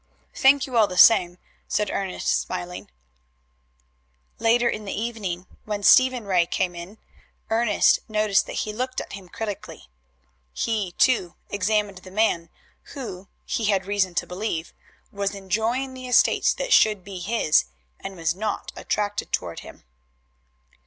[0.33, 2.89] "Thank you all the same," said Ernest, smiling.
[4.39, 6.97] Later in the evening, when Stephen Ray came in,
[7.51, 9.89] Ernest noticed that he looked at him critically.
[10.53, 12.49] He, too, examined the man
[12.95, 14.73] who, he had reason to believe,
[15.11, 17.65] was enjoying the estates that should be his,
[17.99, 19.83] and was not attracted toward him.